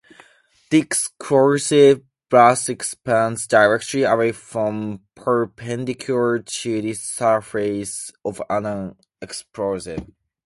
[0.71, 10.07] The explosive blast expands directly away from, perpendicular to, the surface of an explosive.